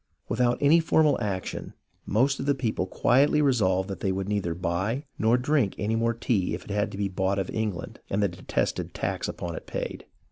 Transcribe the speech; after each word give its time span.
Without 0.29 0.57
any 0.61 0.79
formal 0.79 1.21
action 1.21 1.75
the 2.07 2.11
most 2.13 2.39
of 2.39 2.47
the 2.47 2.55
people 2.55 2.87
quietly 2.87 3.39
resolved 3.39 3.87
that 3.87 3.99
they 3.99 4.11
would 4.11 4.27
neither 4.27 4.55
buy 4.55 5.05
nor 5.19 5.37
drink 5.37 5.75
any 5.77 5.95
more 5.95 6.15
tea 6.15 6.55
if 6.55 6.63
it 6.65 6.71
had 6.71 6.91
to 6.91 6.97
be 6.97 7.07
bought 7.07 7.37
of 7.37 7.51
England 7.51 7.99
and 8.09 8.23
the 8.23 8.27
de 8.27 8.41
tested 8.41 8.95
tax 8.95 9.27
upon 9.27 9.55
it 9.55 9.67
paid. 9.67 10.07